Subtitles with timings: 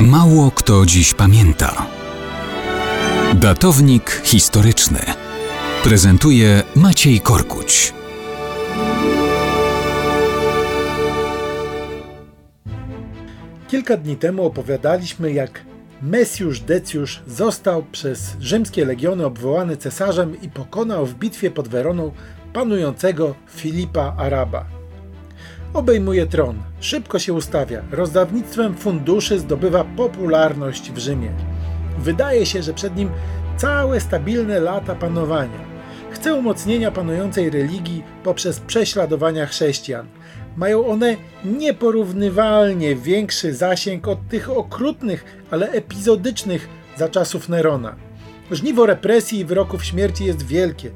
[0.00, 1.86] Mało kto dziś pamięta.
[3.34, 4.98] Datownik historyczny
[5.84, 7.94] prezentuje Maciej Korkuć.
[13.68, 15.64] Kilka dni temu opowiadaliśmy, jak
[16.02, 22.12] Mesjusz Decjusz został przez rzymskie legiony obwołany cesarzem i pokonał w bitwie pod Weroną
[22.52, 24.75] panującego Filipa Araba.
[25.76, 31.30] Obejmuje tron, szybko się ustawia, rozdawnictwem funduszy zdobywa popularność w Rzymie.
[31.98, 33.10] Wydaje się, że przed nim
[33.56, 35.58] całe stabilne lata panowania.
[36.10, 40.06] Chce umocnienia panującej religii poprzez prześladowania chrześcijan.
[40.56, 47.96] Mają one nieporównywalnie większy zasięg od tych okrutnych, ale epizodycznych za czasów Nerona.
[48.50, 50.90] Żniwo represji i wyroków śmierci jest wielkie,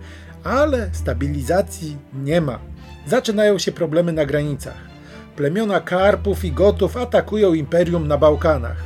[0.45, 2.59] ale stabilizacji nie ma.
[3.07, 4.91] Zaczynają się problemy na granicach.
[5.37, 8.77] Plemiona Karpów i Gotów atakują imperium na Bałkanach.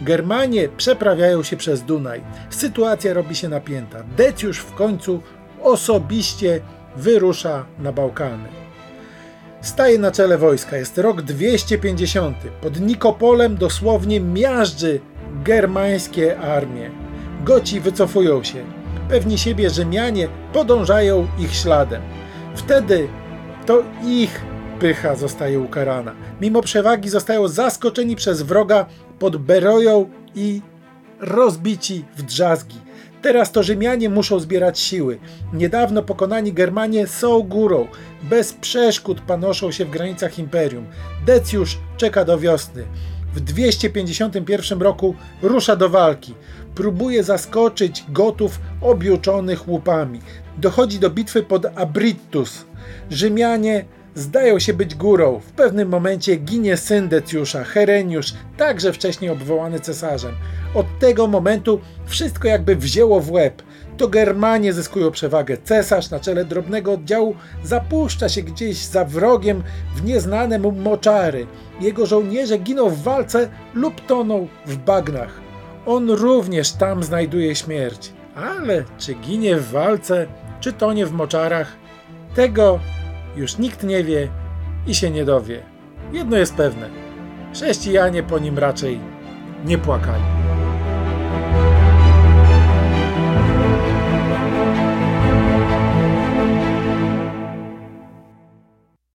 [0.00, 2.22] Germanie przeprawiają się przez Dunaj.
[2.50, 4.02] Sytuacja robi się napięta.
[4.16, 5.22] Decjusz w końcu
[5.62, 6.60] osobiście
[6.96, 8.48] wyrusza na Bałkany.
[9.60, 10.76] Staje na czele wojska.
[10.76, 12.36] Jest rok 250.
[12.62, 15.00] Pod Nikopolem dosłownie miażdży
[15.44, 16.90] germańskie armie.
[17.44, 18.64] Goci wycofują się.
[19.08, 22.02] Pewni siebie Rzymianie podążają ich śladem.
[22.54, 23.08] Wtedy
[23.70, 24.40] to ich
[24.80, 26.14] pycha zostaje ukarana.
[26.40, 28.86] Mimo przewagi zostają zaskoczeni przez wroga
[29.18, 30.62] pod Beroją i
[31.20, 32.76] rozbici w drzazgi.
[33.22, 35.18] Teraz to Rzymianie muszą zbierać siły.
[35.52, 37.86] Niedawno pokonani Germanie są górą.
[38.22, 40.86] Bez przeszkód panoszą się w granicach imperium.
[41.26, 42.84] Decjusz czeka do wiosny.
[43.34, 46.34] W 251 roku rusza do walki.
[46.74, 50.20] Próbuje zaskoczyć gotów objuczonych łupami.
[50.58, 52.64] Dochodzi do bitwy pod Abrittus.
[53.10, 55.38] Rzymianie zdają się być górą.
[55.38, 60.34] W pewnym momencie ginie syn Decjusza, Hereniusz, także wcześniej obwołany cesarzem.
[60.74, 63.62] Od tego momentu wszystko jakby wzięło w łeb.
[63.96, 65.56] To Germanie zyskują przewagę.
[65.64, 67.34] Cesarz na czele drobnego oddziału
[67.64, 69.62] zapuszcza się gdzieś za wrogiem
[69.96, 71.46] w nieznane mu moczary.
[71.80, 75.40] Jego żołnierze giną w walce lub toną w bagnach.
[75.86, 78.12] On również tam znajduje śmierć.
[78.34, 80.26] Ale czy ginie w walce,
[80.60, 81.76] czy tonie w moczarach,
[82.34, 82.80] tego
[83.36, 84.28] już nikt nie wie
[84.86, 85.62] i się nie dowie.
[86.12, 86.88] Jedno jest pewne:
[87.52, 89.00] chrześcijanie po nim raczej
[89.64, 90.22] nie płakali.